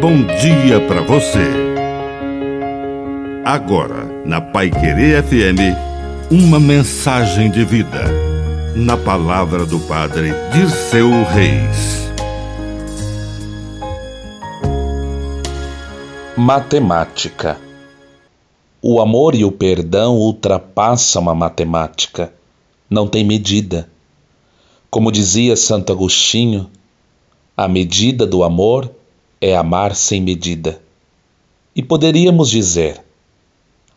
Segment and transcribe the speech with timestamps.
[0.00, 1.46] bom dia para você.
[3.44, 5.76] Agora, na Pai Querer FM,
[6.30, 8.04] uma mensagem de vida.
[8.74, 12.10] Na palavra do Padre Dirceu Reis.
[16.34, 17.60] Matemática.
[18.80, 22.32] O amor e o perdão ultrapassam a matemática.
[22.88, 23.86] Não tem medida.
[24.88, 26.70] Como dizia Santo Agostinho,
[27.54, 28.90] a medida do amor
[29.40, 30.80] é amar sem medida.
[31.74, 33.00] E poderíamos dizer: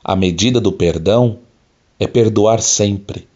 [0.03, 1.39] a medida do perdão
[1.99, 3.27] é perdoar sempre,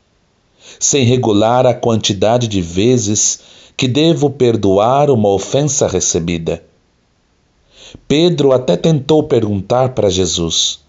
[0.79, 3.39] sem regular a quantidade de vezes
[3.75, 6.63] que devo perdoar uma ofensa recebida.
[8.07, 10.79] Pedro até tentou perguntar para Jesus: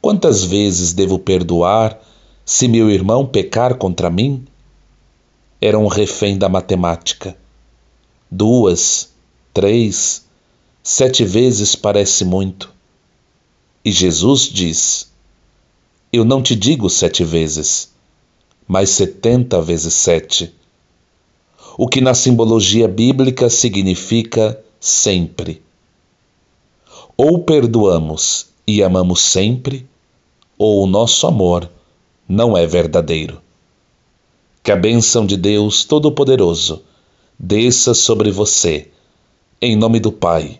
[0.00, 2.00] Quantas vezes devo perdoar
[2.44, 4.44] se meu irmão pecar contra mim?
[5.60, 7.36] Era um refém da matemática
[8.30, 9.12] duas,
[9.52, 10.24] três,
[10.82, 12.72] sete vezes parece muito.
[13.84, 15.10] E Jesus diz:
[16.12, 17.90] Eu não te digo sete vezes,
[18.66, 20.54] mas setenta vezes sete.
[21.76, 25.62] O que na simbologia bíblica significa sempre.
[27.16, 29.86] Ou perdoamos e amamos sempre,
[30.58, 31.70] ou o nosso amor
[32.28, 33.40] não é verdadeiro.
[34.62, 36.82] Que a bênção de Deus Todo-Poderoso
[37.38, 38.90] desça sobre você,
[39.60, 40.59] em nome do Pai,